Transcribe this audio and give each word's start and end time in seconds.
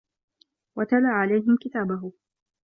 وَتَلَا 0.77 1.09
عَلَيْهِمْ 1.09 1.57
كِتَابَهُ 1.61 2.11